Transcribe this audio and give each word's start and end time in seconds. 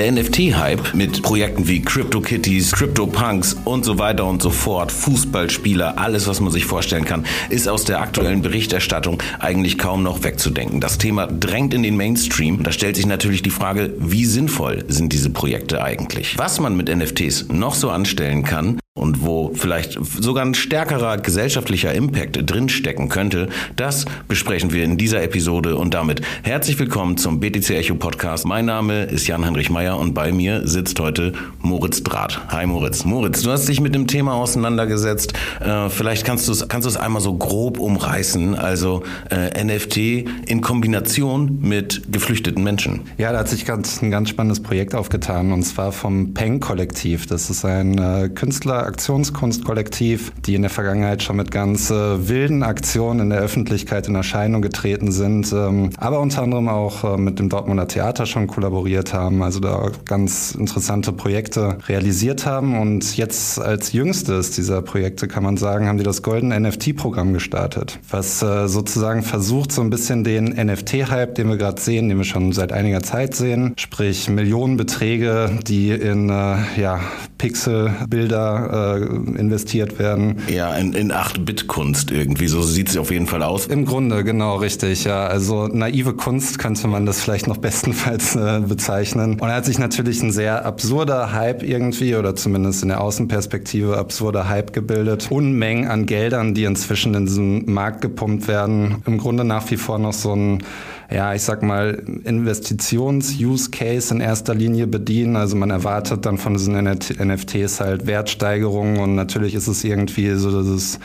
Der 0.00 0.12
NFT-Hype 0.12 0.94
mit 0.94 1.20
Projekten 1.20 1.68
wie 1.68 1.82
CryptoKitties, 1.82 2.72
CryptoPunks 2.72 3.58
und 3.66 3.84
so 3.84 3.98
weiter 3.98 4.24
und 4.24 4.40
so 4.40 4.48
fort, 4.48 4.90
Fußballspieler, 4.92 5.98
alles, 5.98 6.26
was 6.26 6.40
man 6.40 6.50
sich 6.50 6.64
vorstellen 6.64 7.04
kann, 7.04 7.26
ist 7.50 7.68
aus 7.68 7.84
der 7.84 8.00
aktuellen 8.00 8.40
Berichterstattung 8.40 9.22
eigentlich 9.40 9.76
kaum 9.76 10.02
noch 10.02 10.24
wegzudenken. 10.24 10.80
Das 10.80 10.96
Thema 10.96 11.26
drängt 11.26 11.74
in 11.74 11.82
den 11.82 11.98
Mainstream. 11.98 12.62
Da 12.62 12.72
stellt 12.72 12.96
sich 12.96 13.04
natürlich 13.04 13.42
die 13.42 13.50
Frage, 13.50 13.92
wie 13.98 14.24
sinnvoll 14.24 14.86
sind 14.88 15.12
diese 15.12 15.28
Projekte 15.28 15.84
eigentlich? 15.84 16.38
Was 16.38 16.60
man 16.60 16.78
mit 16.78 16.88
NFTs 16.88 17.48
noch 17.50 17.74
so 17.74 17.90
anstellen 17.90 18.42
kann, 18.42 18.80
und 18.94 19.24
wo 19.24 19.52
vielleicht 19.54 19.96
sogar 20.02 20.44
ein 20.44 20.54
stärkerer 20.54 21.16
gesellschaftlicher 21.18 21.94
Impact 21.94 22.50
drinstecken 22.50 23.08
könnte, 23.08 23.48
das 23.76 24.04
besprechen 24.26 24.72
wir 24.72 24.82
in 24.82 24.98
dieser 24.98 25.22
Episode 25.22 25.76
und 25.76 25.94
damit 25.94 26.22
herzlich 26.42 26.76
willkommen 26.76 27.16
zum 27.16 27.38
BTC 27.38 27.70
Echo 27.70 27.94
Podcast. 27.94 28.46
Mein 28.46 28.64
Name 28.64 29.04
ist 29.04 29.28
Jan-Heinrich 29.28 29.70
Meyer 29.70 29.96
und 29.96 30.12
bei 30.12 30.32
mir 30.32 30.66
sitzt 30.66 30.98
heute 30.98 31.34
Moritz 31.60 32.02
Draht. 32.02 32.40
Hi 32.48 32.66
Moritz. 32.66 33.04
Moritz, 33.04 33.42
du 33.42 33.52
hast 33.52 33.68
dich 33.68 33.80
mit 33.80 33.94
dem 33.94 34.08
Thema 34.08 34.34
auseinandergesetzt. 34.34 35.34
Äh, 35.60 35.88
vielleicht 35.88 36.24
kannst 36.24 36.48
du 36.48 36.52
es 36.52 36.66
kannst 36.66 36.96
einmal 36.98 37.22
so 37.22 37.34
grob 37.34 37.78
umreißen, 37.78 38.56
also 38.56 39.04
äh, 39.30 39.62
NFT 39.62 40.48
in 40.48 40.62
Kombination 40.62 41.60
mit 41.60 42.10
geflüchteten 42.10 42.64
Menschen. 42.64 43.02
Ja, 43.18 43.30
da 43.30 43.38
hat 43.38 43.48
sich 43.48 43.64
ganz, 43.64 44.02
ein 44.02 44.10
ganz 44.10 44.30
spannendes 44.30 44.60
Projekt 44.60 44.96
aufgetan 44.96 45.52
und 45.52 45.62
zwar 45.62 45.92
vom 45.92 46.34
Peng 46.34 46.58
Kollektiv. 46.58 47.26
Das 47.26 47.50
ist 47.50 47.64
ein 47.64 47.96
äh, 47.96 48.28
Künstler 48.30 48.79
Aktionskunstkollektiv, 48.84 50.32
die 50.44 50.54
in 50.54 50.62
der 50.62 50.70
Vergangenheit 50.70 51.22
schon 51.22 51.36
mit 51.36 51.50
ganz 51.50 51.90
äh, 51.90 52.28
wilden 52.28 52.62
Aktionen 52.62 53.20
in 53.20 53.30
der 53.30 53.40
Öffentlichkeit 53.40 54.08
in 54.08 54.14
Erscheinung 54.14 54.62
getreten 54.62 55.12
sind, 55.12 55.52
ähm, 55.52 55.90
aber 55.96 56.20
unter 56.20 56.42
anderem 56.42 56.68
auch 56.68 57.04
äh, 57.04 57.16
mit 57.16 57.38
dem 57.38 57.48
Dortmunder 57.48 57.88
Theater 57.88 58.26
schon 58.26 58.46
kollaboriert 58.46 59.12
haben, 59.12 59.42
also 59.42 59.60
da 59.60 59.90
ganz 60.04 60.54
interessante 60.54 61.12
Projekte 61.12 61.78
realisiert 61.88 62.46
haben. 62.46 62.78
Und 62.78 63.16
jetzt 63.16 63.60
als 63.60 63.92
jüngstes 63.92 64.52
dieser 64.52 64.82
Projekte 64.82 65.28
kann 65.28 65.42
man 65.42 65.56
sagen, 65.56 65.88
haben 65.88 65.98
die 65.98 66.04
das 66.04 66.22
Golden 66.22 66.48
NFT-Programm 66.48 67.32
gestartet, 67.32 67.98
was 68.10 68.42
äh, 68.42 68.68
sozusagen 68.68 69.22
versucht, 69.22 69.72
so 69.72 69.82
ein 69.82 69.90
bisschen 69.90 70.24
den 70.24 70.46
NFT-Hype, 70.46 71.34
den 71.34 71.48
wir 71.48 71.56
gerade 71.56 71.80
sehen, 71.80 72.08
den 72.08 72.18
wir 72.18 72.24
schon 72.24 72.52
seit 72.52 72.72
einiger 72.72 73.02
Zeit 73.02 73.34
sehen, 73.34 73.74
sprich 73.76 74.28
Millionenbeträge, 74.28 75.58
die 75.66 75.90
in 75.90 76.30
äh, 76.30 76.56
ja, 76.80 77.00
Pixelbilder 77.40 78.98
äh, 79.00 79.40
investiert 79.40 79.98
werden. 79.98 80.42
Ja, 80.46 80.74
in, 80.74 80.92
in 80.92 81.10
8-Bit-Kunst 81.10 82.10
irgendwie, 82.10 82.48
so 82.48 82.60
sieht 82.60 82.90
es 82.90 82.98
auf 82.98 83.10
jeden 83.10 83.26
Fall 83.26 83.42
aus. 83.42 83.66
Im 83.66 83.86
Grunde, 83.86 84.24
genau, 84.24 84.56
richtig, 84.56 85.04
ja. 85.04 85.26
Also 85.26 85.66
naive 85.66 86.12
Kunst 86.12 86.58
könnte 86.58 86.86
man 86.86 87.06
das 87.06 87.22
vielleicht 87.22 87.46
noch 87.46 87.56
bestenfalls 87.70 88.36
äh, 88.36 88.60
bezeichnen. 88.60 89.40
Und 89.40 89.48
er 89.48 89.54
hat 89.54 89.64
sich 89.64 89.78
natürlich 89.78 90.22
ein 90.22 90.32
sehr 90.32 90.66
absurder 90.66 91.32
Hype 91.32 91.62
irgendwie, 91.62 92.14
oder 92.14 92.36
zumindest 92.36 92.82
in 92.82 92.90
der 92.90 93.00
Außenperspektive 93.00 93.96
absurder 93.96 94.50
Hype 94.50 94.74
gebildet. 94.74 95.28
Unmengen 95.30 95.88
an 95.88 96.04
Geldern, 96.04 96.52
die 96.52 96.64
inzwischen 96.64 97.14
in 97.14 97.24
diesem 97.24 97.72
Markt 97.72 98.02
gepumpt 98.02 98.48
werden. 98.48 98.96
Im 99.06 99.16
Grunde 99.16 99.44
nach 99.44 99.70
wie 99.70 99.78
vor 99.78 99.98
noch 99.98 100.12
so 100.12 100.34
ein 100.34 100.62
ja, 101.10 101.34
ich 101.34 101.42
sag 101.42 101.62
mal, 101.62 102.02
Investitions-Use-Case 102.24 104.14
in 104.14 104.20
erster 104.20 104.54
Linie 104.54 104.86
bedienen. 104.86 105.34
Also 105.34 105.56
man 105.56 105.70
erwartet 105.70 106.24
dann 106.24 106.38
von 106.38 106.54
diesen 106.54 106.74
NFTs 106.74 107.80
halt 107.80 108.06
Wertsteigerungen 108.06 108.98
und 109.00 109.16
natürlich 109.16 109.56
ist 109.56 109.66
es 109.66 109.82
irgendwie 109.82 110.30
so 110.34 110.62
dieses 110.62 111.00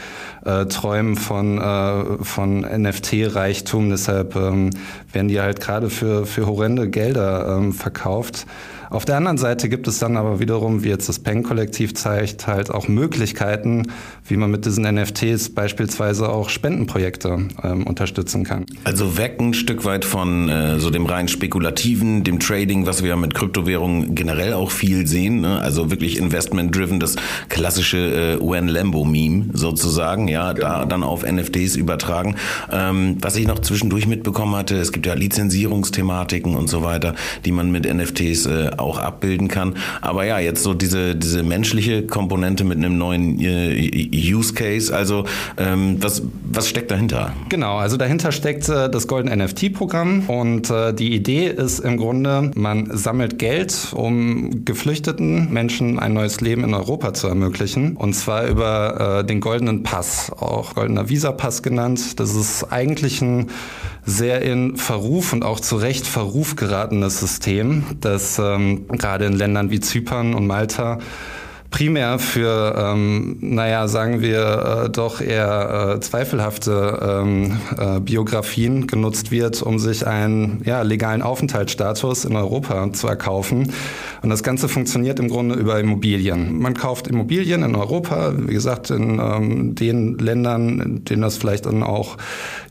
äh, 0.45 0.65
Träumen 0.65 1.15
von, 1.15 1.57
äh, 1.57 2.23
von 2.23 2.61
NFT-Reichtum. 2.61 3.89
Deshalb 3.89 4.35
ähm, 4.35 4.69
werden 5.11 5.27
die 5.27 5.41
halt 5.41 5.59
gerade 5.59 5.89
für, 5.89 6.27
für 6.27 6.45
horrende 6.45 6.87
Gelder 6.87 7.57
ähm, 7.57 7.73
verkauft. 7.73 8.45
Auf 8.95 9.03
der 9.03 9.17
anderen 9.17 9.37
Seite 9.37 9.67
gibt 9.67 9.89
es 9.89 9.99
dann 9.99 10.15
aber 10.15 10.39
wiederum, 10.39 10.85
wie 10.85 10.87
jetzt 10.87 11.09
das 11.09 11.19
Peng-Kollektiv 11.19 11.95
zeigt, 11.95 12.47
halt 12.47 12.71
auch 12.71 12.87
Möglichkeiten, 12.87 13.91
wie 14.25 14.37
man 14.37 14.49
mit 14.49 14.65
diesen 14.65 14.85
NFTs 14.85 15.53
beispielsweise 15.53 16.29
auch 16.29 16.47
Spendenprojekte 16.47 17.49
ähm, 17.61 17.85
unterstützen 17.85 18.45
kann. 18.45 18.65
Also 18.85 19.17
weg 19.17 19.35
ein 19.41 19.53
Stück 19.53 19.83
weit 19.83 20.05
von 20.05 20.47
äh, 20.47 20.79
so 20.79 20.91
dem 20.91 21.07
rein 21.07 21.27
spekulativen, 21.27 22.23
dem 22.23 22.39
Trading, 22.39 22.85
was 22.85 23.03
wir 23.03 23.17
mit 23.17 23.33
Kryptowährungen 23.35 24.15
generell 24.15 24.53
auch 24.53 24.71
viel 24.71 25.05
sehen. 25.07 25.41
Ne? 25.41 25.59
Also 25.59 25.91
wirklich 25.91 26.17
investment-driven, 26.17 27.01
das 27.01 27.17
klassische 27.49 28.37
äh, 28.39 28.41
UN 28.41 28.69
Lambo-Meme 28.69 29.47
sozusagen, 29.51 30.29
ja, 30.29 30.53
genau. 30.53 30.67
da 30.67 30.85
dann 30.85 31.03
auf 31.03 31.29
NFTs 31.29 31.75
übertragen. 31.75 32.37
Ähm, 32.71 33.17
was 33.19 33.35
ich 33.35 33.45
noch 33.45 33.59
zwischendurch 33.59 34.07
mitbekommen 34.07 34.55
hatte, 34.55 34.77
es 34.77 34.93
gibt 34.93 35.05
ja 35.05 35.15
Lizenzierungsthematiken 35.15 36.55
und 36.55 36.69
so 36.69 36.81
weiter, 36.81 37.13
die 37.43 37.51
man 37.51 37.73
mit 37.73 37.93
NFTs 37.93 38.45
äh, 38.45 38.71
auch 38.85 38.99
abbilden 38.99 39.47
kann. 39.47 39.75
Aber 40.01 40.25
ja, 40.25 40.39
jetzt 40.39 40.63
so 40.63 40.73
diese, 40.73 41.15
diese 41.15 41.43
menschliche 41.43 42.05
Komponente 42.05 42.63
mit 42.63 42.77
einem 42.77 42.97
neuen 42.97 43.39
äh, 43.39 44.09
Use 44.13 44.53
Case. 44.53 44.95
Also 44.95 45.25
ähm, 45.57 45.97
was, 45.99 46.21
was 46.43 46.69
steckt 46.69 46.91
dahinter? 46.91 47.33
Genau, 47.49 47.77
also 47.77 47.97
dahinter 47.97 48.31
steckt 48.31 48.69
äh, 48.69 48.89
das 48.89 49.07
Golden 49.07 49.35
NFT-Programm 49.37 50.29
und 50.29 50.69
äh, 50.69 50.93
die 50.93 51.13
Idee 51.13 51.47
ist 51.47 51.79
im 51.79 51.97
Grunde, 51.97 52.51
man 52.55 52.95
sammelt 52.95 53.39
Geld, 53.39 53.93
um 53.93 54.65
geflüchteten 54.65 55.51
Menschen 55.51 55.99
ein 55.99 56.13
neues 56.13 56.41
Leben 56.41 56.63
in 56.63 56.73
Europa 56.73 57.13
zu 57.13 57.27
ermöglichen. 57.27 57.95
Und 57.97 58.13
zwar 58.13 58.47
über 58.47 59.19
äh, 59.19 59.25
den 59.25 59.41
goldenen 59.41 59.83
Pass, 59.83 60.31
auch 60.31 60.75
goldener 60.75 61.09
Visa-Pass 61.09 61.63
genannt. 61.63 62.19
Das 62.19 62.35
ist 62.35 62.71
eigentlich 62.71 63.21
ein 63.21 63.47
sehr 64.05 64.41
in 64.41 64.77
Verruf 64.77 65.33
und 65.33 65.43
auch 65.43 65.59
zu 65.59 65.77
Recht 65.77 66.05
Verruf 66.05 66.55
geratenes 66.55 67.19
System, 67.19 67.83
das 68.01 68.39
ähm, 68.39 68.64
gerade 68.87 69.25
in 69.25 69.33
Ländern 69.33 69.69
wie 69.71 69.79
Zypern 69.79 70.33
und 70.33 70.47
Malta 70.47 70.99
primär 71.75 72.19
für, 72.19 72.73
ähm, 72.77 73.35
naja, 73.41 73.89
sagen 73.89 74.21
wir 74.21 74.85
äh, 74.85 74.89
doch 74.89 75.19
eher 75.19 75.95
äh, 75.95 75.99
zweifelhafte 75.99 76.99
ähm, 77.21 77.59
äh, 77.77 77.99
Biografien 77.99 78.87
genutzt 78.87 79.29
wird, 79.29 79.61
um 79.61 79.77
sich 79.77 80.07
einen 80.07 80.61
ja, 80.63 80.83
legalen 80.83 81.21
Aufenthaltsstatus 81.21 82.23
in 82.23 82.37
Europa 82.37 82.93
zu 82.93 83.09
erkaufen. 83.09 83.73
Und 84.21 84.29
das 84.29 84.41
Ganze 84.41 84.69
funktioniert 84.69 85.19
im 85.19 85.27
Grunde 85.27 85.55
über 85.55 85.77
Immobilien. 85.77 86.59
Man 86.59 86.75
kauft 86.75 87.07
Immobilien 87.07 87.61
in 87.61 87.75
Europa, 87.75 88.31
wie 88.37 88.53
gesagt, 88.53 88.89
in 88.89 89.19
ähm, 89.19 89.75
den 89.75 90.17
Ländern, 90.17 90.79
in 90.79 91.03
denen 91.03 91.23
das 91.23 91.35
vielleicht 91.35 91.65
dann 91.65 91.83
auch 91.83 92.15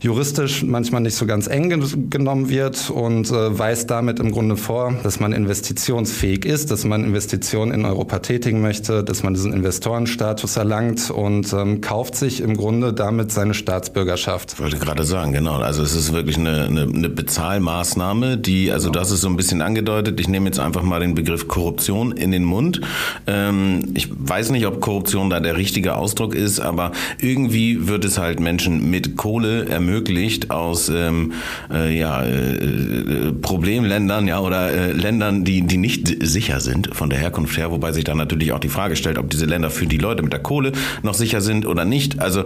juristisch 0.01 0.63
manchmal 0.63 1.01
nicht 1.01 1.15
so 1.15 1.27
ganz 1.27 1.45
eng 1.45 2.09
genommen 2.09 2.49
wird 2.49 2.89
und 2.89 3.29
äh, 3.29 3.59
weist 3.59 3.91
damit 3.91 4.19
im 4.19 4.31
Grunde 4.31 4.57
vor, 4.57 4.95
dass 5.03 5.19
man 5.19 5.31
investitionsfähig 5.31 6.43
ist, 6.43 6.71
dass 6.71 6.85
man 6.85 7.03
Investitionen 7.03 7.71
in 7.71 7.85
Europa 7.85 8.17
tätigen 8.17 8.61
möchte 8.61 8.94
dass 9.03 9.23
man 9.23 9.33
diesen 9.33 9.53
Investorenstatus 9.53 10.57
erlangt 10.57 11.09
und 11.09 11.51
ähm, 11.53 11.81
kauft 11.81 12.15
sich 12.15 12.41
im 12.41 12.57
Grunde 12.57 12.93
damit 12.93 13.31
seine 13.31 13.53
Staatsbürgerschaft. 13.53 14.53
Ich 14.53 14.59
wollte 14.59 14.77
gerade 14.77 15.03
sagen, 15.03 15.31
genau. 15.31 15.57
Also 15.57 15.83
es 15.83 15.95
ist 15.95 16.13
wirklich 16.13 16.37
eine, 16.37 16.65
eine, 16.65 16.81
eine 16.83 17.09
Bezahlmaßnahme, 17.09 18.37
die, 18.37 18.71
also 18.71 18.89
genau. 18.89 18.99
das 18.99 19.11
ist 19.11 19.21
so 19.21 19.27
ein 19.27 19.35
bisschen 19.35 19.61
angedeutet. 19.61 20.19
Ich 20.19 20.27
nehme 20.27 20.45
jetzt 20.45 20.59
einfach 20.59 20.83
mal 20.83 20.99
den 20.99 21.15
Begriff 21.15 21.47
Korruption 21.47 22.11
in 22.11 22.31
den 22.31 22.43
Mund. 22.43 22.81
Ähm, 23.27 23.91
ich 23.95 24.09
weiß 24.11 24.51
nicht, 24.51 24.67
ob 24.67 24.81
Korruption 24.81 25.29
da 25.29 25.39
der 25.39 25.57
richtige 25.57 25.95
Ausdruck 25.95 26.35
ist, 26.35 26.59
aber 26.59 26.91
irgendwie 27.19 27.87
wird 27.87 28.05
es 28.05 28.17
halt 28.17 28.39
Menschen 28.39 28.89
mit 28.89 29.17
Kohle 29.17 29.67
ermöglicht 29.67 30.51
aus 30.51 30.89
ähm, 30.89 31.33
äh, 31.71 31.97
ja, 31.97 32.23
äh, 32.23 33.31
Problemländern 33.41 34.27
ja 34.27 34.39
oder 34.39 34.71
äh, 34.71 34.91
Ländern, 34.91 35.43
die, 35.43 35.63
die 35.63 35.77
nicht 35.77 36.15
sicher 36.21 36.59
sind 36.59 36.89
von 36.93 37.09
der 37.09 37.19
Herkunft 37.19 37.57
her, 37.57 37.71
wobei 37.71 37.91
sich 37.91 38.03
dann 38.03 38.17
natürlich 38.17 38.51
auch 38.51 38.59
die 38.59 38.69
Frage 38.69 38.84
Frage 38.85 38.95
stellt, 38.97 39.17
ob 39.17 39.31
diese 39.31 39.45
Länder 39.45 39.71
für 39.71 39.87
die 39.87 39.97
Leute 39.97 40.21
mit 40.21 40.31
der 40.31 40.43
Kohle 40.43 40.71
noch 41.01 41.15
sicher 41.15 41.41
sind 41.41 41.65
oder 41.65 41.85
nicht. 41.85 42.19
Also 42.19 42.43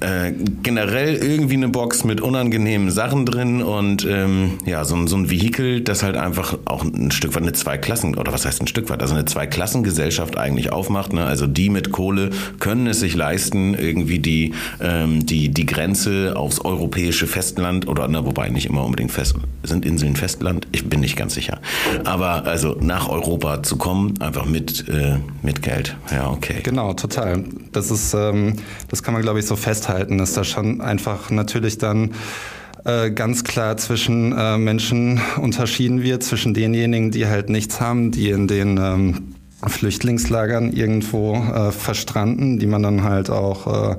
äh, 0.00 0.32
generell 0.62 1.16
irgendwie 1.16 1.54
eine 1.54 1.68
Box 1.68 2.04
mit 2.04 2.20
unangenehmen 2.20 2.90
Sachen 2.90 3.26
drin 3.26 3.62
und 3.62 4.06
ähm, 4.08 4.58
ja, 4.66 4.84
so, 4.84 5.06
so 5.06 5.16
ein 5.16 5.30
Vehikel, 5.30 5.80
das 5.80 6.02
halt 6.02 6.16
einfach 6.16 6.58
auch 6.64 6.84
ein 6.84 7.10
Stück 7.10 7.34
weit 7.34 7.42
eine 7.42 7.52
Zweiklassen, 7.52 8.16
oder 8.16 8.32
was 8.32 8.44
heißt 8.44 8.60
ein 8.62 8.66
Stück 8.66 8.90
weit, 8.90 9.02
also 9.02 9.14
eine 9.14 9.24
Zweiklassengesellschaft 9.24 10.36
eigentlich 10.36 10.72
aufmacht. 10.72 11.12
Ne? 11.12 11.24
Also 11.24 11.46
die 11.46 11.70
mit 11.70 11.92
Kohle 11.92 12.30
können 12.60 12.86
es 12.86 13.00
sich 13.00 13.14
leisten, 13.14 13.74
irgendwie 13.74 14.18
die, 14.18 14.54
ähm, 14.80 15.26
die, 15.26 15.48
die 15.48 15.66
Grenze 15.66 16.34
aufs 16.36 16.60
europäische 16.60 17.26
Festland 17.26 17.88
oder, 17.88 18.08
na, 18.08 18.24
wobei 18.24 18.48
nicht 18.48 18.66
immer 18.66 18.84
unbedingt 18.84 19.12
fest, 19.12 19.34
sind 19.62 19.84
Inseln 19.84 20.16
Festland? 20.16 20.66
Ich 20.72 20.88
bin 20.88 21.00
nicht 21.00 21.16
ganz 21.16 21.34
sicher. 21.34 21.60
Aber 22.04 22.46
also 22.46 22.76
nach 22.80 23.08
Europa 23.08 23.62
zu 23.62 23.76
kommen, 23.76 24.14
einfach 24.20 24.46
mit, 24.46 24.88
äh, 24.88 25.16
mit 25.42 25.62
Geld. 25.62 25.96
Ja, 26.10 26.30
okay. 26.30 26.60
Genau, 26.62 26.92
total. 26.94 27.44
Das 27.72 27.90
ist, 27.90 28.14
ähm, 28.14 28.54
das 28.88 29.02
kann 29.02 29.14
man 29.14 29.22
glaube 29.22 29.40
ich 29.40 29.46
so 29.46 29.56
festhalten, 29.56 30.18
dass 30.18 30.34
da 30.34 30.44
schon 30.44 30.80
einfach 30.80 31.30
natürlich 31.30 31.78
dann 31.78 32.12
äh, 32.84 33.10
ganz 33.10 33.44
klar 33.44 33.76
zwischen 33.76 34.32
äh, 34.36 34.58
Menschen 34.58 35.20
unterschieden 35.40 36.02
wird, 36.02 36.22
zwischen 36.22 36.54
denjenigen, 36.54 37.10
die 37.10 37.26
halt 37.26 37.48
nichts 37.48 37.80
haben, 37.80 38.10
die 38.10 38.30
in 38.30 38.48
den 38.48 38.78
ähm, 38.78 39.34
Flüchtlingslagern 39.66 40.72
irgendwo 40.72 41.36
äh, 41.36 41.70
verstranden, 41.70 42.58
die 42.58 42.66
man 42.66 42.82
dann 42.82 43.04
halt 43.04 43.30
auch 43.30 43.92
äh, 43.92 43.96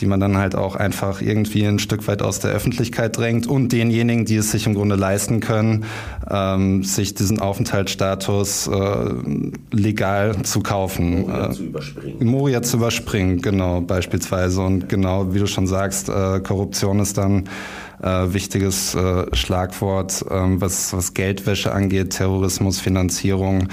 die 0.00 0.06
man 0.06 0.20
dann 0.20 0.36
halt 0.36 0.54
auch 0.54 0.74
einfach 0.74 1.20
irgendwie 1.20 1.64
ein 1.64 1.78
Stück 1.78 2.06
weit 2.08 2.22
aus 2.22 2.40
der 2.40 2.50
Öffentlichkeit 2.50 3.16
drängt 3.16 3.46
und 3.46 3.72
denjenigen, 3.72 4.24
die 4.24 4.36
es 4.36 4.50
sich 4.50 4.66
im 4.66 4.74
Grunde 4.74 4.96
leisten 4.96 5.40
können, 5.40 5.84
ähm, 6.30 6.82
sich 6.82 7.14
diesen 7.14 7.40
Aufenthaltsstatus 7.40 8.68
äh, 8.68 9.14
legal 9.70 10.42
zu 10.42 10.60
kaufen. 10.60 11.22
Moria 11.22 11.46
äh, 11.46 11.52
zu 11.52 11.62
überspringen. 11.64 12.26
Moria 12.26 12.62
zu 12.62 12.76
überspringen, 12.78 13.42
genau, 13.42 13.80
beispielsweise. 13.80 14.62
Und 14.62 14.88
genau, 14.88 15.34
wie 15.34 15.38
du 15.38 15.46
schon 15.46 15.66
sagst, 15.66 16.08
äh, 16.08 16.40
Korruption 16.40 16.98
ist 17.00 17.18
dann 17.18 17.44
äh, 18.02 18.32
wichtiges 18.32 18.94
äh, 18.94 19.26
Schlagwort, 19.34 20.24
ähm, 20.30 20.60
was, 20.60 20.92
was 20.92 21.14
Geldwäsche 21.14 21.72
angeht, 21.72 22.10
Terrorismus, 22.10 22.80
Finanzierung. 22.80 23.68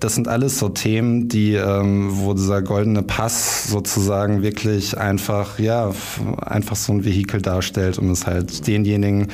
Das 0.00 0.14
sind 0.14 0.28
alles 0.28 0.58
so 0.58 0.68
Themen, 0.68 1.28
die, 1.28 1.54
ähm, 1.54 2.10
wo 2.12 2.34
dieser 2.34 2.62
goldene 2.62 3.02
Pass 3.02 3.68
sozusagen 3.68 4.42
wirklich 4.42 4.96
einfach, 4.98 5.58
ja, 5.58 5.92
einfach 6.40 6.76
so 6.76 6.92
ein 6.92 7.04
Vehikel 7.04 7.42
darstellt, 7.42 7.98
um 7.98 8.10
es 8.10 8.26
halt 8.26 8.66
denjenigen 8.66 9.28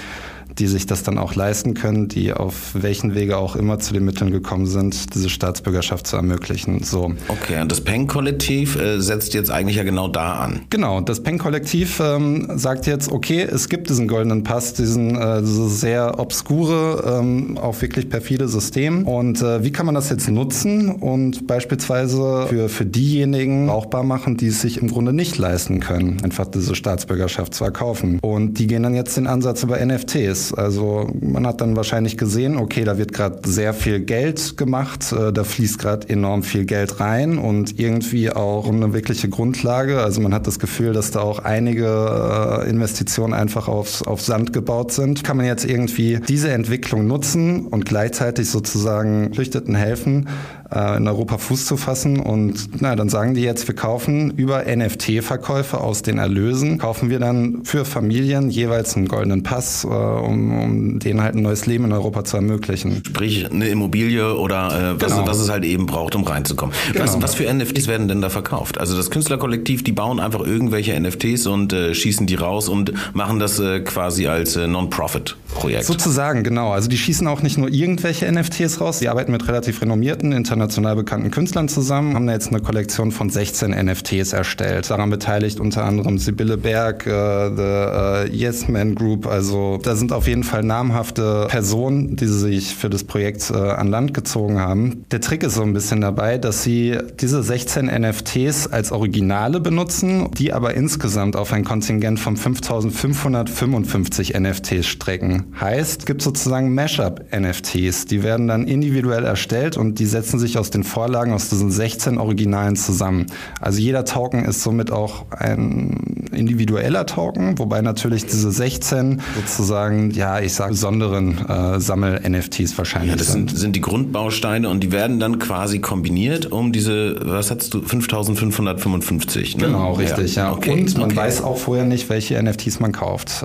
die 0.58 0.66
sich 0.66 0.86
das 0.86 1.02
dann 1.02 1.18
auch 1.18 1.34
leisten 1.34 1.74
können, 1.74 2.08
die 2.08 2.32
auf 2.32 2.70
welchen 2.74 3.14
Wege 3.14 3.36
auch 3.36 3.56
immer 3.56 3.78
zu 3.78 3.92
den 3.92 4.04
Mitteln 4.04 4.30
gekommen 4.30 4.66
sind, 4.66 5.14
diese 5.14 5.30
Staatsbürgerschaft 5.30 6.06
zu 6.06 6.16
ermöglichen. 6.16 6.82
So. 6.82 7.14
Okay, 7.28 7.60
und 7.60 7.70
das 7.70 7.80
Peng-Kollektiv 7.80 8.76
äh, 8.76 9.00
setzt 9.00 9.34
jetzt 9.34 9.50
eigentlich 9.50 9.76
ja 9.76 9.82
genau 9.82 10.08
da 10.08 10.34
an. 10.34 10.62
Genau, 10.70 11.00
das 11.00 11.22
Peng-Kollektiv 11.22 12.00
ähm, 12.00 12.52
sagt 12.56 12.86
jetzt, 12.86 13.10
okay, 13.10 13.42
es 13.42 13.68
gibt 13.68 13.88
diesen 13.90 14.08
goldenen 14.08 14.44
Pass, 14.44 14.74
diesen 14.74 15.16
äh, 15.16 15.40
sehr 15.42 16.18
obskure, 16.18 17.18
ähm, 17.20 17.58
auch 17.58 17.80
wirklich 17.82 18.08
perfide 18.08 18.48
System. 18.48 19.06
Und 19.06 19.42
äh, 19.42 19.64
wie 19.64 19.72
kann 19.72 19.86
man 19.86 19.94
das 19.94 20.10
jetzt 20.10 20.28
nutzen 20.28 20.90
und 20.90 21.46
beispielsweise 21.46 22.46
für, 22.48 22.68
für 22.68 22.86
diejenigen 22.86 23.66
brauchbar 23.66 24.02
machen, 24.02 24.36
die 24.36 24.48
es 24.48 24.60
sich 24.60 24.80
im 24.80 24.88
Grunde 24.88 25.12
nicht 25.12 25.38
leisten 25.38 25.80
können, 25.80 26.20
einfach 26.22 26.46
diese 26.46 26.74
Staatsbürgerschaft 26.74 27.54
zu 27.54 27.64
erkaufen. 27.64 28.18
Und 28.20 28.58
die 28.58 28.66
gehen 28.66 28.82
dann 28.82 28.94
jetzt 28.94 29.16
den 29.16 29.26
Ansatz 29.26 29.62
über 29.62 29.84
NFTs. 29.84 30.41
Also 30.50 31.10
man 31.20 31.46
hat 31.46 31.60
dann 31.60 31.76
wahrscheinlich 31.76 32.16
gesehen, 32.16 32.56
okay, 32.56 32.84
da 32.84 32.98
wird 32.98 33.12
gerade 33.12 33.48
sehr 33.48 33.74
viel 33.74 34.00
Geld 34.00 34.56
gemacht, 34.56 35.12
äh, 35.12 35.32
da 35.32 35.44
fließt 35.44 35.78
gerade 35.78 36.08
enorm 36.08 36.42
viel 36.42 36.64
Geld 36.64 36.98
rein 36.98 37.38
und 37.38 37.78
irgendwie 37.78 38.30
auch 38.30 38.68
eine 38.68 38.92
wirkliche 38.92 39.28
Grundlage. 39.28 40.00
Also 40.00 40.20
man 40.20 40.34
hat 40.34 40.46
das 40.46 40.58
Gefühl, 40.58 40.92
dass 40.92 41.10
da 41.10 41.20
auch 41.20 41.38
einige 41.40 41.86
äh, 41.86 42.68
Investitionen 42.70 43.34
einfach 43.34 43.68
auf, 43.68 44.06
auf 44.06 44.20
Sand 44.20 44.52
gebaut 44.52 44.92
sind. 44.92 45.22
Kann 45.22 45.36
man 45.36 45.46
jetzt 45.46 45.64
irgendwie 45.64 46.18
diese 46.26 46.50
Entwicklung 46.50 47.06
nutzen 47.06 47.66
und 47.66 47.84
gleichzeitig 47.84 48.48
sozusagen 48.50 49.32
Flüchteten 49.34 49.74
helfen, 49.74 50.28
äh, 50.74 50.96
in 50.96 51.06
Europa 51.06 51.38
Fuß 51.38 51.66
zu 51.66 51.76
fassen. 51.76 52.20
Und 52.20 52.80
na, 52.80 52.96
dann 52.96 53.08
sagen 53.08 53.34
die 53.34 53.42
jetzt, 53.42 53.68
wir 53.68 53.74
kaufen 53.74 54.32
über 54.36 54.64
NFT-Verkäufe 54.64 55.80
aus 55.80 56.02
den 56.02 56.18
Erlösen, 56.18 56.78
kaufen 56.78 57.10
wir 57.10 57.18
dann 57.18 57.64
für 57.64 57.84
Familien 57.84 58.50
jeweils 58.50 58.96
einen 58.96 59.08
goldenen 59.08 59.42
Pass, 59.42 59.84
äh, 59.84 59.88
um, 59.88 60.60
um 60.60 60.98
denen 60.98 61.22
halt 61.22 61.34
ein 61.34 61.42
neues 61.42 61.66
Leben 61.66 61.84
in 61.84 61.92
Europa 61.92 62.24
zu 62.24 62.36
ermöglichen. 62.36 63.02
Sprich 63.06 63.50
eine 63.50 63.68
Immobilie 63.68 64.36
oder 64.36 64.96
äh, 64.96 65.02
was, 65.02 65.12
genau. 65.12 65.26
was 65.26 65.38
es 65.38 65.50
halt 65.50 65.64
eben 65.64 65.86
braucht, 65.86 66.14
um 66.14 66.24
reinzukommen. 66.24 66.74
Genau. 66.92 67.04
Was, 67.04 67.20
was 67.20 67.34
für 67.34 67.52
NFTs 67.52 67.86
werden 67.86 68.08
denn 68.08 68.20
da 68.20 68.30
verkauft? 68.30 68.78
Also 68.78 68.96
das 68.96 69.10
Künstlerkollektiv, 69.10 69.84
die 69.84 69.92
bauen 69.92 70.20
einfach 70.20 70.40
irgendwelche 70.40 70.98
NFTs 70.98 71.46
und 71.46 71.72
äh, 71.72 71.94
schießen 71.94 72.26
die 72.26 72.34
raus 72.34 72.68
und 72.68 72.92
machen 73.14 73.38
das 73.38 73.58
äh, 73.58 73.80
quasi 73.80 74.26
als 74.26 74.56
äh, 74.56 74.66
Non-Profit-Projekt. 74.66 75.84
Sozusagen, 75.84 76.44
genau. 76.44 76.72
Also 76.72 76.88
die 76.88 76.98
schießen 76.98 77.26
auch 77.26 77.42
nicht 77.42 77.58
nur 77.58 77.68
irgendwelche 77.68 78.30
NFTs 78.30 78.80
raus, 78.80 79.00
die 79.00 79.08
arbeiten 79.08 79.32
mit 79.32 79.46
relativ 79.48 79.82
renommierten 79.82 80.32
internationalen 80.32 80.61
international 80.62 80.94
bekannten 80.94 81.32
Künstlern 81.32 81.68
zusammen, 81.68 82.14
haben 82.14 82.28
da 82.28 82.34
jetzt 82.34 82.50
eine 82.50 82.60
Kollektion 82.60 83.10
von 83.10 83.30
16 83.30 83.72
NFTs 83.72 84.32
erstellt. 84.32 84.90
Daran 84.90 85.10
beteiligt 85.10 85.58
unter 85.58 85.84
anderem 85.84 86.18
Sibylle 86.18 86.56
Berg, 86.56 87.04
äh, 87.04 87.50
The 87.56 87.62
äh, 87.62 88.28
Yes 88.32 88.68
Man 88.68 88.94
Group. 88.94 89.26
Also 89.26 89.80
da 89.82 89.96
sind 89.96 90.12
auf 90.12 90.28
jeden 90.28 90.44
Fall 90.44 90.62
namhafte 90.62 91.48
Personen, 91.48 92.14
die 92.14 92.28
sich 92.28 92.76
für 92.76 92.88
das 92.88 93.02
Projekt 93.02 93.50
äh, 93.50 93.56
an 93.56 93.88
Land 93.88 94.14
gezogen 94.14 94.60
haben. 94.60 95.04
Der 95.10 95.20
Trick 95.20 95.42
ist 95.42 95.54
so 95.54 95.62
ein 95.62 95.72
bisschen 95.72 96.00
dabei, 96.00 96.38
dass 96.38 96.62
sie 96.62 96.96
diese 97.20 97.42
16 97.42 97.86
NFTs 97.86 98.68
als 98.68 98.92
Originale 98.92 99.58
benutzen, 99.58 100.30
die 100.38 100.52
aber 100.52 100.74
insgesamt 100.74 101.34
auf 101.34 101.52
ein 101.52 101.64
Kontingent 101.64 102.20
von 102.20 102.36
5555 102.36 104.34
NFTs 104.38 104.86
strecken. 104.86 105.46
Heißt, 105.60 106.00
es 106.00 106.06
gibt 106.06 106.22
sozusagen 106.22 106.72
Mashup-NFTs. 106.72 108.04
Die 108.04 108.22
werden 108.22 108.46
dann 108.46 108.68
individuell 108.68 109.24
erstellt 109.24 109.76
und 109.76 109.98
die 109.98 110.06
setzen 110.06 110.38
sich 110.38 110.51
sich 110.52 110.58
aus 110.58 110.70
den 110.70 110.84
Vorlagen 110.84 111.32
aus 111.32 111.48
diesen 111.48 111.70
16 111.70 112.18
Originalen 112.18 112.76
zusammen. 112.76 113.26
Also 113.60 113.80
jeder 113.80 114.04
Token 114.04 114.44
ist 114.44 114.62
somit 114.62 114.90
auch 114.90 115.24
ein 115.30 116.28
individueller 116.32 117.06
Token, 117.06 117.58
wobei 117.58 117.80
natürlich 117.80 118.26
diese 118.26 118.50
16 118.50 119.22
sozusagen, 119.34 120.10
ja, 120.10 120.40
ich 120.40 120.54
sage 120.54 120.72
besonderen 120.72 121.38
äh, 121.48 121.80
Sammel-NFTs 121.80 122.76
wahrscheinlich 122.78 123.10
ja, 123.12 123.16
das 123.16 123.32
sind. 123.32 123.56
sind 123.56 123.76
die 123.76 123.80
Grundbausteine 123.80 124.68
und 124.68 124.80
die 124.80 124.92
werden 124.92 125.20
dann 125.20 125.38
quasi 125.38 125.80
kombiniert 125.80 126.50
um 126.52 126.72
diese, 126.72 127.16
was 127.22 127.50
hast 127.50 127.74
du, 127.74 127.82
5555, 127.82 129.56
ne? 129.56 129.66
Genau, 129.66 129.92
richtig, 129.92 130.36
ja. 130.36 130.44
ja. 130.44 130.52
Okay, 130.52 130.72
und 130.72 130.96
man 130.98 131.04
okay. 131.06 131.16
weiß 131.16 131.42
auch 131.42 131.56
vorher 131.56 131.84
nicht, 131.84 132.08
welche 132.08 132.42
NFTs 132.42 132.80
man 132.80 132.92
kauft. 132.92 133.44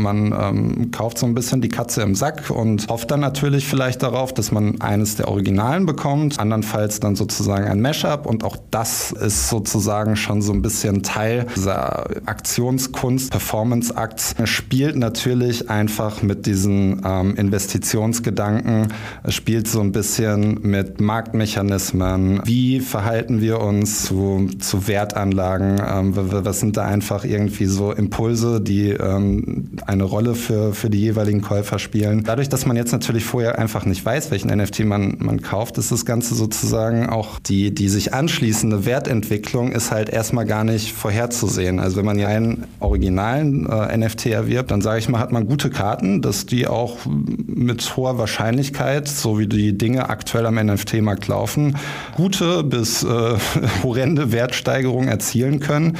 Man 0.00 0.32
ähm, 0.32 0.90
kauft 0.90 1.18
so 1.18 1.26
ein 1.26 1.34
bisschen 1.34 1.60
die 1.60 1.68
Katze 1.68 2.02
im 2.02 2.14
Sack 2.14 2.50
und 2.50 2.88
hofft 2.88 3.10
dann 3.10 3.20
natürlich 3.20 3.66
vielleicht 3.66 4.02
darauf, 4.02 4.32
dass 4.32 4.52
man 4.52 4.80
eines 4.80 5.16
der 5.16 5.28
Originalen 5.28 5.86
bekommt, 5.86 6.38
andernfalls 6.38 7.00
dann 7.00 7.16
sozusagen 7.16 7.66
ein 7.66 7.80
Mashup 7.80 8.26
und 8.26 8.44
auch 8.44 8.56
das 8.70 9.12
ist 9.12 9.48
sozusagen 9.48 10.16
schon 10.16 10.42
so 10.42 10.52
ein 10.52 10.62
bisschen 10.62 11.02
Teil 11.02 11.46
dieser 11.56 12.06
Aktionskunst, 12.26 13.30
Performance-Akt. 13.30 14.34
Es 14.38 14.48
spielt 14.48 14.96
natürlich 14.96 15.70
einfach 15.70 16.22
mit 16.22 16.46
diesen 16.46 17.02
ähm, 17.04 17.36
Investitionsgedanken, 17.36 18.88
es 19.22 19.34
spielt 19.34 19.68
so 19.68 19.80
ein 19.80 19.92
bisschen 19.92 20.60
mit 20.62 21.00
Marktmechanismen, 21.00 22.40
wie 22.44 22.80
verhalten 22.80 23.40
wir 23.40 23.60
uns 23.60 24.04
zu, 24.04 24.48
zu 24.58 24.86
Wertanlagen, 24.88 25.80
ähm, 25.86 26.12
was 26.14 26.60
sind 26.60 26.76
da 26.76 26.84
einfach 26.84 27.24
irgendwie 27.24 27.66
so 27.66 27.92
Impulse, 27.92 28.60
die 28.60 28.90
ähm, 28.90 29.70
eine 29.90 30.04
Rolle 30.04 30.34
für, 30.34 30.72
für 30.72 30.88
die 30.88 31.00
jeweiligen 31.00 31.42
Käufer 31.42 31.78
spielen. 31.78 32.22
Dadurch, 32.22 32.48
dass 32.48 32.64
man 32.64 32.76
jetzt 32.76 32.92
natürlich 32.92 33.24
vorher 33.24 33.58
einfach 33.58 33.84
nicht 33.84 34.04
weiß, 34.04 34.30
welchen 34.30 34.56
NFT 34.56 34.84
man, 34.84 35.16
man 35.18 35.42
kauft, 35.42 35.78
ist 35.78 35.90
das 35.90 36.06
Ganze 36.06 36.34
sozusagen 36.34 37.08
auch 37.08 37.40
die, 37.40 37.74
die 37.74 37.88
sich 37.88 38.14
anschließende 38.14 38.86
Wertentwicklung 38.86 39.72
ist 39.72 39.90
halt 39.90 40.08
erstmal 40.08 40.46
gar 40.46 40.62
nicht 40.64 40.92
vorherzusehen. 40.92 41.80
Also 41.80 41.96
wenn 41.96 42.04
man 42.04 42.18
ja 42.18 42.28
einen 42.28 42.64
originalen 42.78 43.66
äh, 43.66 43.96
NFT 43.96 44.26
erwirbt, 44.26 44.70
dann 44.70 44.80
sage 44.80 45.00
ich 45.00 45.08
mal, 45.08 45.18
hat 45.18 45.32
man 45.32 45.46
gute 45.46 45.70
Karten, 45.70 46.22
dass 46.22 46.46
die 46.46 46.68
auch 46.68 46.98
mit 47.06 47.96
hoher 47.96 48.16
Wahrscheinlichkeit, 48.18 49.08
so 49.08 49.38
wie 49.38 49.48
die 49.48 49.76
Dinge 49.76 50.08
aktuell 50.08 50.46
am 50.46 50.54
NFT-Markt 50.54 51.26
laufen, 51.26 51.76
gute 52.16 52.62
bis 52.62 53.02
äh, 53.02 53.06
horrende 53.82 54.30
Wertsteigerungen 54.30 55.08
erzielen 55.08 55.58
können. 55.58 55.96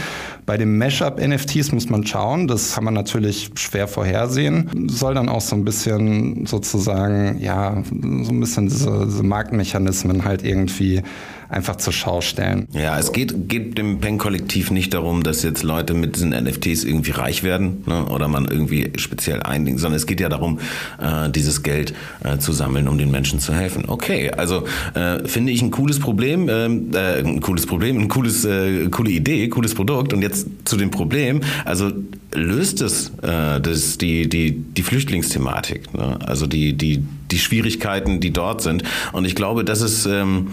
Bei 0.50 0.56
den 0.56 0.78
Mashup-NFTs 0.78 1.70
muss 1.70 1.88
man 1.90 2.04
schauen, 2.04 2.48
das 2.48 2.74
kann 2.74 2.82
man 2.82 2.92
natürlich 2.92 3.52
schwer 3.54 3.86
vorhersehen. 3.86 4.88
Soll 4.88 5.14
dann 5.14 5.28
auch 5.28 5.42
so 5.42 5.54
ein 5.54 5.64
bisschen 5.64 6.44
sozusagen, 6.44 7.40
ja, 7.40 7.84
so 7.84 8.32
ein 8.32 8.40
bisschen 8.40 8.66
diese, 8.66 9.06
diese 9.06 9.22
Marktmechanismen 9.22 10.24
halt 10.24 10.42
irgendwie 10.44 11.04
einfach 11.50 11.76
zur 11.76 11.92
Schau 11.92 12.20
stellen. 12.20 12.68
Ja, 12.72 12.98
es 12.98 13.12
geht, 13.12 13.48
geht 13.48 13.76
dem 13.76 14.00
Peng-Kollektiv 14.00 14.70
nicht 14.70 14.94
darum, 14.94 15.22
dass 15.24 15.42
jetzt 15.42 15.64
Leute 15.64 15.94
mit 15.94 16.16
diesen 16.16 16.30
NFTs 16.30 16.84
irgendwie 16.84 17.10
reich 17.10 17.42
werden 17.42 17.82
ne, 17.86 18.06
oder 18.06 18.28
man 18.28 18.46
irgendwie 18.46 18.92
speziell 18.96 19.42
einigen, 19.42 19.76
sondern 19.76 19.96
es 19.96 20.06
geht 20.06 20.20
ja 20.20 20.28
darum, 20.28 20.60
äh, 21.00 21.28
dieses 21.30 21.62
Geld 21.62 21.92
äh, 22.22 22.38
zu 22.38 22.52
sammeln, 22.52 22.86
um 22.86 22.98
den 22.98 23.10
Menschen 23.10 23.40
zu 23.40 23.52
helfen. 23.52 23.84
Okay, 23.88 24.30
also 24.30 24.64
äh, 24.94 25.26
finde 25.26 25.52
ich 25.52 25.60
ein 25.60 25.72
cooles 25.72 25.98
Problem, 25.98 26.48
ähm, 26.48 26.90
äh, 26.94 27.18
ein 27.18 27.40
cooles 27.40 27.66
Problem, 27.66 27.98
ein 27.98 28.08
cooles, 28.08 28.44
äh, 28.44 28.88
coole 28.88 29.10
Idee, 29.10 29.48
cooles 29.48 29.74
Produkt. 29.74 30.12
Und 30.12 30.22
jetzt 30.22 30.46
zu 30.64 30.76
dem 30.76 30.92
Problem, 30.92 31.40
also 31.64 31.90
löst 32.32 32.80
es 32.80 33.08
äh, 33.22 33.60
das, 33.60 33.98
die, 33.98 34.28
die, 34.28 34.52
die 34.52 34.82
Flüchtlingsthematik, 34.82 35.92
ne? 35.94 36.16
also 36.24 36.46
die, 36.46 36.74
die, 36.74 37.02
die 37.30 37.38
Schwierigkeiten, 37.40 38.20
die 38.20 38.30
dort 38.30 38.62
sind. 38.62 38.84
Und 39.12 39.24
ich 39.24 39.34
glaube, 39.34 39.64
das 39.64 39.80
ist... 39.80 40.06
Ähm, 40.06 40.48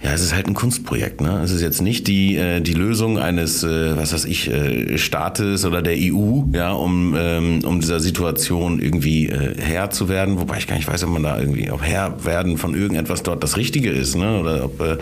ja, 0.00 0.12
es 0.12 0.22
ist 0.22 0.32
halt 0.32 0.46
ein 0.46 0.54
Kunstprojekt. 0.54 1.20
Ne? 1.20 1.40
Es 1.42 1.50
ist 1.50 1.60
jetzt 1.60 1.82
nicht 1.82 2.06
die, 2.06 2.36
äh, 2.36 2.60
die 2.60 2.74
Lösung 2.74 3.18
eines, 3.18 3.64
äh, 3.64 3.96
was 3.96 4.12
weiß 4.12 4.26
ich, 4.26 4.48
äh, 4.48 4.96
Staates 4.96 5.64
oder 5.64 5.82
der 5.82 5.94
EU, 5.96 6.42
ja, 6.52 6.72
um, 6.72 7.16
ähm, 7.18 7.60
um 7.64 7.80
dieser 7.80 7.98
Situation 7.98 8.78
irgendwie 8.78 9.28
äh, 9.28 9.56
Herr 9.60 9.90
zu 9.90 10.08
werden. 10.08 10.38
Wobei 10.38 10.58
ich 10.58 10.68
gar 10.68 10.76
nicht 10.76 10.86
weiß, 10.86 11.02
ob 11.02 11.10
man 11.10 11.24
da 11.24 11.38
irgendwie, 11.38 11.70
ob 11.72 11.82
Herr 11.82 12.24
werden 12.24 12.58
von 12.58 12.74
irgendetwas 12.76 13.24
dort 13.24 13.42
das 13.42 13.56
Richtige 13.56 13.90
ist, 13.90 14.14
ne? 14.14 14.38
oder 14.38 14.64
ob 14.66 14.80
äh, 14.80 14.98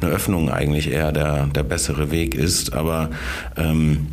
eine 0.00 0.10
Öffnung 0.10 0.50
eigentlich 0.50 0.90
eher 0.90 1.12
der, 1.12 1.46
der 1.46 1.62
bessere 1.62 2.10
Weg 2.10 2.34
ist. 2.34 2.72
Aber 2.72 3.10
ähm, 3.56 4.08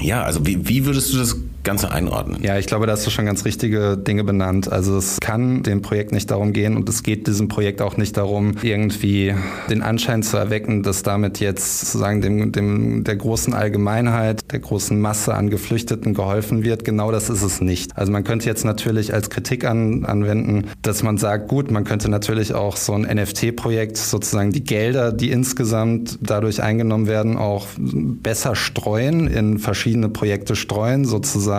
ja, 0.00 0.22
also 0.22 0.46
wie, 0.46 0.68
wie 0.68 0.86
würdest 0.86 1.12
du 1.12 1.18
das 1.18 1.36
Ganze 1.66 1.90
einordnen? 1.90 2.38
Ja, 2.42 2.58
ich 2.58 2.66
glaube, 2.66 2.86
da 2.86 2.92
hast 2.92 3.04
du 3.06 3.10
schon 3.10 3.26
ganz 3.26 3.44
richtige 3.44 3.98
Dinge 3.98 4.22
benannt. 4.22 4.70
Also 4.70 4.96
es 4.96 5.18
kann 5.20 5.64
dem 5.64 5.82
Projekt 5.82 6.12
nicht 6.12 6.30
darum 6.30 6.52
gehen 6.52 6.76
und 6.76 6.88
es 6.88 7.02
geht 7.02 7.26
diesem 7.26 7.48
Projekt 7.48 7.82
auch 7.82 7.96
nicht 7.96 8.16
darum, 8.16 8.54
irgendwie 8.62 9.34
den 9.68 9.82
Anschein 9.82 10.22
zu 10.22 10.36
erwecken, 10.36 10.84
dass 10.84 11.02
damit 11.02 11.40
jetzt 11.40 11.80
sozusagen 11.80 12.20
dem, 12.20 12.52
dem, 12.52 13.02
der 13.02 13.16
großen 13.16 13.52
Allgemeinheit, 13.52 14.52
der 14.52 14.60
großen 14.60 14.98
Masse 15.00 15.34
an 15.34 15.50
Geflüchteten 15.50 16.14
geholfen 16.14 16.62
wird. 16.62 16.84
Genau 16.84 17.10
das 17.10 17.28
ist 17.30 17.42
es 17.42 17.60
nicht. 17.60 17.96
Also 17.96 18.12
man 18.12 18.22
könnte 18.22 18.46
jetzt 18.46 18.64
natürlich 18.64 19.12
als 19.12 19.28
Kritik 19.28 19.64
an, 19.64 20.04
anwenden, 20.04 20.68
dass 20.82 21.02
man 21.02 21.18
sagt, 21.18 21.48
gut, 21.48 21.72
man 21.72 21.82
könnte 21.82 22.08
natürlich 22.08 22.54
auch 22.54 22.76
so 22.76 22.92
ein 22.92 23.02
NFT-Projekt 23.02 23.96
sozusagen 23.96 24.52
die 24.52 24.62
Gelder, 24.62 25.10
die 25.10 25.32
insgesamt 25.32 26.16
dadurch 26.22 26.62
eingenommen 26.62 27.08
werden, 27.08 27.36
auch 27.36 27.66
besser 27.76 28.54
streuen, 28.54 29.26
in 29.26 29.58
verschiedene 29.58 30.08
Projekte 30.08 30.54
streuen, 30.54 31.04
sozusagen 31.04 31.55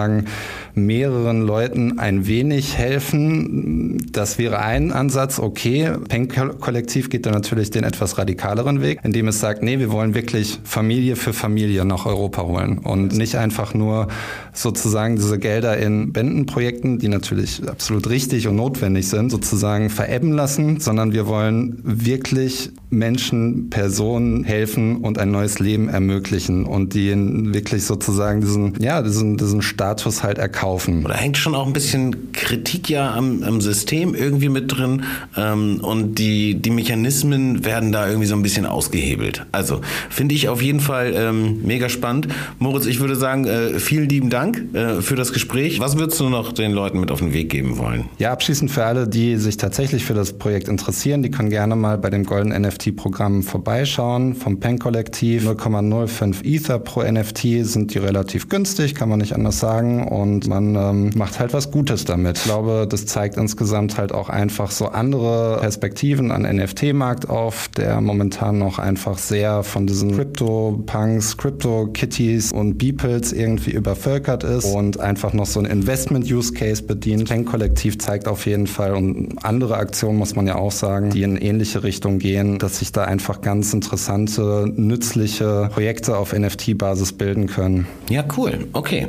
mehreren 0.74 1.42
Leuten 1.42 2.00
ein 2.00 2.28
wenig 2.28 2.78
helfen. 2.78 4.06
Das 4.12 4.38
wäre 4.38 4.60
ein 4.60 4.92
Ansatz, 4.92 5.40
okay. 5.40 5.92
Penk-Kollektiv 6.08 7.10
geht 7.10 7.26
da 7.26 7.32
natürlich 7.32 7.72
den 7.72 7.84
etwas 7.84 8.18
radikaleren 8.18 8.82
Weg, 8.82 9.00
indem 9.04 9.28
es 9.28 9.40
sagt, 9.40 9.64
nee, 9.64 9.80
wir 9.80 9.92
wollen 9.92 10.14
wirklich 10.14 10.60
Familie 10.64 11.16
für 11.16 11.34
Familie 11.34 11.84
nach 11.86 12.06
Europa 12.06 12.44
holen 12.44 12.80
und 12.80 13.14
nicht 13.14 13.36
einfach 13.36 13.74
nur 13.74 14.08
sozusagen 14.54 15.16
diese 15.16 15.40
Gelder 15.40 15.78
in 15.78 16.10
Spendenprojekten, 16.10 17.00
die 17.00 17.08
natürlich 17.08 17.62
absolut 17.68 18.10
richtig 18.10 18.48
und 18.48 18.56
notwendig 18.56 19.08
sind, 19.08 19.32
sozusagen 19.32 19.90
verebben 19.90 20.32
lassen, 20.32 20.80
sondern 20.80 21.12
wir 21.14 21.28
wollen 21.28 21.80
wirklich 21.84 22.72
Menschen, 22.90 23.70
Personen 23.70 24.44
helfen 24.44 24.98
und 24.98 25.18
ein 25.18 25.32
neues 25.32 25.60
Leben 25.60 25.90
ermöglichen 25.90 26.66
und 26.66 26.94
die 26.94 27.14
wirklich 27.54 27.84
sozusagen 27.84 28.42
diesen, 28.42 28.74
ja, 28.80 29.02
diesen, 29.02 29.38
diesen 29.38 29.62
Status 29.88 30.22
halt 30.22 30.38
erkaufen. 30.38 31.06
Oder 31.06 31.16
hängt 31.16 31.38
schon 31.38 31.56
auch 31.56 31.66
ein 31.66 31.72
bisschen 31.72 32.34
Kritik 32.34 32.90
ja 32.90 33.14
am, 33.14 33.42
am 33.44 33.62
System 33.62 34.16
irgendwie 34.16 34.50
mit 34.50 34.76
drin 34.76 35.04
ähm, 35.38 35.80
und 35.82 36.16
die, 36.16 36.56
die 36.56 36.72
Mechanismen 36.72 37.64
werden 37.64 37.94
da 37.94 38.06
irgendwie 38.08 38.28
so 38.28 38.36
ein 38.36 38.42
bisschen 38.42 38.66
ausgehebelt. 38.66 39.46
Also 39.54 39.80
finde 40.10 40.36
ich 40.36 40.50
auf 40.50 40.62
jeden 40.62 40.82
Fall 40.82 41.14
ähm, 41.16 41.62
mega 41.64 41.88
spannend. 41.88 42.28
Moritz, 42.60 42.86
ich 42.86 43.00
würde 43.00 43.16
sagen, 43.16 43.46
äh, 43.46 43.80
vielen 43.80 44.10
lieben 44.10 44.30
Dank 44.30 44.76
äh, 44.76 45.02
für 45.02 45.16
das 45.16 45.32
Gespräch. 45.32 45.80
Was 45.80 45.98
würdest 45.98 46.20
du 46.20 46.28
noch 46.28 46.52
den 46.52 46.74
Leuten 46.74 47.00
mit 47.00 47.10
auf 47.10 47.20
den 47.20 47.32
Weg 47.32 47.50
geben 47.50 47.78
wollen? 47.78 48.10
Ja, 48.18 48.34
abschließend 48.34 48.70
für 48.70 48.84
alle, 48.84 49.08
die 49.08 49.38
sich 49.38 49.56
tatsächlich 49.56 50.04
für 50.04 50.14
das 50.14 50.34
Projekt 50.34 50.68
interessieren, 50.68 51.24
die 51.24 51.32
können 51.32 51.50
gerne 51.50 51.78
mal 51.78 51.98
bei 51.98 52.10
dem 52.10 52.26
Golden 52.26 52.50
NFT-Programm 52.50 53.42
vorbeischauen. 53.42 54.36
Vom 54.36 54.60
Pen-Kollektiv 54.60 55.48
0,05 55.48 56.44
Ether 56.44 56.80
pro 56.80 57.04
NFT 57.04 57.66
sind 57.66 57.94
die 57.94 58.00
relativ 58.00 58.50
günstig, 58.50 58.96
kann 58.96 59.08
man 59.08 59.20
nicht 59.20 59.34
anders 59.34 59.60
sagen. 59.60 59.77
Und 59.86 60.48
man 60.48 60.76
ähm, 60.76 61.12
macht 61.16 61.40
halt 61.40 61.54
was 61.54 61.72
Gutes 61.72 62.06
damit. 62.06 62.38
Ich 62.38 62.44
glaube, 62.44 62.88
das 62.90 63.06
zeigt 63.06 63.38
insgesamt 63.38 63.98
halt 63.98 64.12
auch 64.12 64.30
einfach 64.30 64.72
so 64.72 64.88
andere 64.88 65.60
Perspektiven 65.62 66.32
an 66.32 66.44
NFT-Markt 66.44 67.30
auf, 67.30 67.68
der 67.70 68.02
momentan 68.02 68.58
noch 68.58 68.80
einfach 68.80 69.18
sehr 69.18 69.64
von 69.64 69.88
diesen 69.88 70.16
Crypto-Punks, 70.16 71.38
Crypto-Kitties 71.38 72.52
und 72.52 72.78
Beeples 72.78 73.34
irgendwie 73.34 73.72
übervölkert 73.72 74.44
ist 74.44 74.66
und 74.66 75.00
einfach 75.00 75.34
noch 75.34 75.46
so 75.46 75.60
ein 75.60 75.66
Investment-Use-Case 75.66 76.84
bedient. 76.84 77.30
Pen-Kollektiv 77.30 78.00
zeigt 78.00 78.28
auf 78.28 78.46
jeden 78.46 78.68
Fall 78.68 78.94
und 78.94 79.38
andere 79.44 79.78
Aktionen 79.78 80.18
muss 80.18 80.36
man 80.36 80.48
ja 80.48 80.56
auch 80.56 80.72
sagen, 80.72 81.10
die 81.10 81.24
in 81.24 81.38
ähnliche 81.38 81.84
Richtung 81.84 82.20
gehen, 82.20 82.60
dass 82.60 82.80
sich 82.80 82.92
da 82.92 83.04
einfach 83.04 83.42
ganz 83.42 83.74
interessante, 83.74 84.72
nützliche 84.76 85.70
Projekte 85.72 86.18
auf 86.18 86.34
NFT-Basis 86.34 87.14
bilden 87.14 87.48
können. 87.48 87.88
Ja, 88.10 88.24
cool. 88.38 88.68
Okay. 88.74 89.08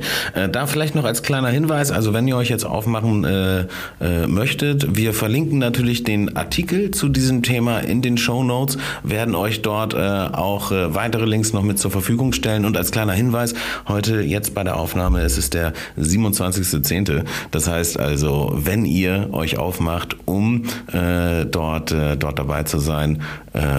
Äh, 0.49 0.51
da 0.51 0.67
vielleicht 0.67 0.95
noch 0.95 1.05
als 1.05 1.23
kleiner 1.23 1.49
Hinweis, 1.49 1.91
also 1.91 2.13
wenn 2.13 2.27
ihr 2.27 2.37
euch 2.37 2.49
jetzt 2.49 2.65
aufmachen 2.65 3.25
äh, 3.25 3.61
äh, 4.01 4.27
möchtet, 4.27 4.97
wir 4.97 5.15
verlinken 5.15 5.59
natürlich 5.59 6.05
den 6.05 6.37
Artikel 6.37 6.91
zu 6.91 7.09
diesem 7.09 7.43
Thema 7.43 7.81
in 7.81 8.03
den 8.03 8.19
Show 8.19 8.43
Notes, 8.43 8.79
werden 9.03 9.35
euch 9.35 9.63
dort 9.63 9.95
äh, 9.95 9.99
auch 9.99 10.73
äh, 10.73 10.95
weitere 10.95 11.27
Links 11.27 11.53
noch 11.53 11.63
mit 11.63 11.79
zur 11.79 11.91
Verfügung 11.91 12.33
stellen 12.33 12.65
und 12.65 12.77
als 12.77 12.91
kleiner 12.91 13.13
Hinweis, 13.13 13.55
heute 13.87 14.21
jetzt 14.21 14.55
bei 14.55 14.65
der 14.65 14.77
Aufnahme, 14.77 15.21
es 15.21 15.39
ist 15.39 15.55
der 15.55 15.73
27.10. 15.99 17.25
Das 17.51 17.69
heißt 17.69 17.99
also, 17.99 18.53
wenn 18.55 18.85
ihr 18.85 19.29
euch 19.33 19.59
aufmacht, 19.59 20.17
um 20.25 20.65
dort, 20.93 21.95
dort 22.19 22.39
dabei 22.39 22.63
zu 22.65 22.79
sein 22.79 23.23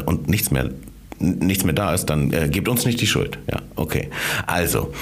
und 0.06 0.30
nichts 0.30 0.52
mehr 0.52 0.70
nichts 1.20 1.64
mehr 1.66 1.74
da 1.74 1.94
ist, 1.94 2.06
dann 2.06 2.32
äh, 2.32 2.48
gebt 2.50 2.70
uns 2.70 2.86
nicht 2.86 3.02
die 3.02 3.08
Schuld. 3.08 3.38
Ja, 3.52 3.60
okay. 3.76 4.10
Also, 4.48 4.94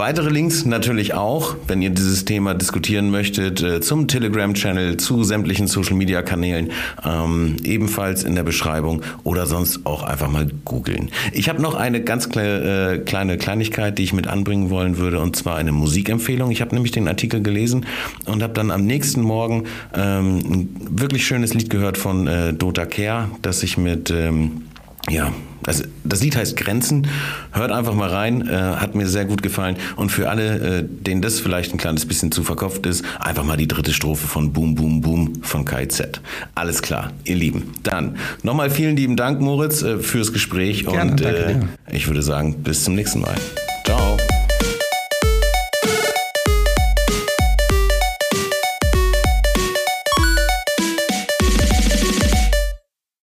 Weitere 0.00 0.30
Links 0.30 0.64
natürlich 0.64 1.12
auch, 1.12 1.56
wenn 1.66 1.82
ihr 1.82 1.90
dieses 1.90 2.24
Thema 2.24 2.54
diskutieren 2.54 3.10
möchtet, 3.10 3.62
äh, 3.62 3.82
zum 3.82 4.08
Telegram-Channel, 4.08 4.96
zu 4.96 5.24
sämtlichen 5.24 5.66
Social-Media-Kanälen, 5.66 6.70
ähm, 7.04 7.56
ebenfalls 7.64 8.24
in 8.24 8.34
der 8.34 8.42
Beschreibung 8.42 9.02
oder 9.24 9.44
sonst 9.44 9.84
auch 9.84 10.02
einfach 10.02 10.30
mal 10.30 10.48
googeln. 10.64 11.10
Ich 11.34 11.50
habe 11.50 11.60
noch 11.60 11.74
eine 11.74 12.00
ganz 12.02 12.30
kleine, 12.30 12.94
äh, 12.94 12.98
kleine 13.00 13.36
Kleinigkeit, 13.36 13.98
die 13.98 14.04
ich 14.04 14.14
mit 14.14 14.26
anbringen 14.26 14.70
wollen 14.70 14.96
würde, 14.96 15.20
und 15.20 15.36
zwar 15.36 15.56
eine 15.56 15.70
Musikempfehlung. 15.70 16.50
Ich 16.50 16.62
habe 16.62 16.74
nämlich 16.74 16.92
den 16.92 17.06
Artikel 17.06 17.42
gelesen 17.42 17.84
und 18.24 18.42
habe 18.42 18.54
dann 18.54 18.70
am 18.70 18.86
nächsten 18.86 19.20
Morgen 19.20 19.64
ähm, 19.92 20.38
ein 20.38 20.76
wirklich 20.92 21.26
schönes 21.26 21.52
Lied 21.52 21.68
gehört 21.68 21.98
von 21.98 22.26
äh, 22.26 22.54
Dota 22.54 22.86
Care, 22.86 23.28
das 23.42 23.62
ich 23.62 23.76
mit... 23.76 24.10
Ähm, 24.10 24.62
ja, 25.10 25.30
also 25.70 25.84
das 26.02 26.20
Lied 26.20 26.34
heißt 26.34 26.56
Grenzen. 26.56 27.06
Hört 27.52 27.70
einfach 27.70 27.94
mal 27.94 28.08
rein, 28.08 28.48
äh, 28.48 28.52
hat 28.52 28.96
mir 28.96 29.06
sehr 29.06 29.24
gut 29.24 29.40
gefallen. 29.40 29.76
Und 29.94 30.10
für 30.10 30.28
alle, 30.28 30.80
äh, 30.80 30.84
denen 30.84 31.22
das 31.22 31.38
vielleicht 31.38 31.72
ein 31.72 31.78
kleines 31.78 32.06
bisschen 32.06 32.32
zu 32.32 32.42
verkopft 32.42 32.86
ist, 32.86 33.04
einfach 33.20 33.44
mal 33.44 33.56
die 33.56 33.68
dritte 33.68 33.92
Strophe 33.92 34.26
von 34.26 34.52
Boom 34.52 34.74
Boom 34.74 35.00
Boom 35.00 35.42
von 35.42 35.64
KZ. 35.64 36.20
Alles 36.56 36.82
klar, 36.82 37.12
ihr 37.22 37.36
Lieben. 37.36 37.72
Dann 37.84 38.16
nochmal 38.42 38.68
vielen 38.68 38.96
lieben 38.96 39.14
Dank, 39.14 39.40
Moritz, 39.40 39.82
äh, 39.82 39.98
fürs 39.98 40.32
Gespräch. 40.32 40.86
Gerne, 40.86 41.12
und 41.12 41.20
äh, 41.20 41.60
ich 41.92 42.08
würde 42.08 42.22
sagen, 42.22 42.64
bis 42.64 42.82
zum 42.82 42.96
nächsten 42.96 43.20
Mal. 43.20 43.36